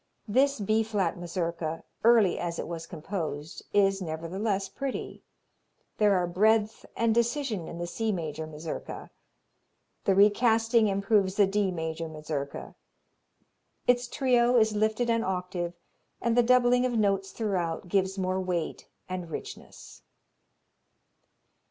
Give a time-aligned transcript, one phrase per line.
[0.27, 5.21] This B flat Mazurka, early as it was composed, is, nevertheless, pretty.
[5.99, 9.11] There are breadth and decision in the C major Mazurka.
[10.05, 12.73] The recasting improves the D major Mazurka.
[13.85, 15.75] Its trio is lifted an octave
[16.19, 20.01] and the doubling of notes throughout gives more weight and richness.